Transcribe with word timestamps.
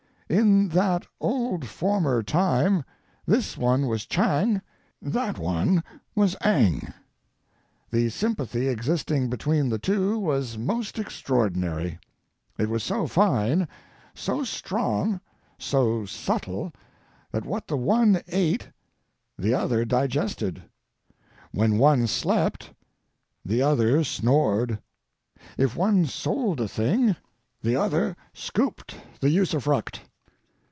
In 0.31 0.69
that 0.69 1.05
old 1.19 1.67
former 1.67 2.23
time 2.23 2.85
this 3.25 3.57
one 3.57 3.85
was 3.87 4.05
Chang, 4.05 4.61
that 5.01 5.37
one 5.37 5.83
was 6.15 6.37
Eng. 6.41 6.93
The 7.91 8.07
sympathy 8.07 8.69
existing 8.69 9.29
between 9.29 9.67
the 9.67 9.77
two 9.77 10.17
was 10.17 10.57
most 10.57 10.97
extraordinary; 10.97 11.99
it 12.57 12.69
was 12.69 12.81
so 12.81 13.07
fine, 13.07 13.67
so 14.15 14.45
strong, 14.45 15.19
so 15.59 16.05
subtle, 16.05 16.71
that 17.33 17.43
what 17.45 17.67
the 17.67 17.75
one 17.75 18.21
ate 18.29 18.69
the 19.37 19.53
other 19.53 19.83
digested; 19.83 20.63
when 21.51 21.77
one 21.77 22.07
slept, 22.07 22.71
the 23.43 23.61
other 23.61 24.01
snored; 24.05 24.79
if 25.57 25.75
one 25.75 26.05
sold 26.05 26.61
a 26.61 26.69
thing, 26.69 27.17
the 27.61 27.75
other 27.75 28.15
scooped 28.33 28.95
the 29.19 29.29
usufruct. 29.29 29.99